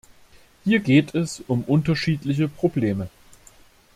Hier 0.63 0.79
geht 0.79 1.13
es 1.13 1.43
um 1.47 1.61
unterschiedliche 1.63 2.47
Probleme. 2.47 3.07